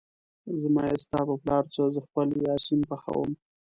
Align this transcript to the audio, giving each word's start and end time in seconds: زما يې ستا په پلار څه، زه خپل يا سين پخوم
زما 0.61 0.83
يې 0.89 0.97
ستا 1.05 1.19
په 1.27 1.33
پلار 1.41 1.63
څه، 1.73 1.81
زه 1.93 1.99
خپل 2.07 2.27
يا 2.47 2.55
سين 2.65 2.81
پخوم 2.89 3.29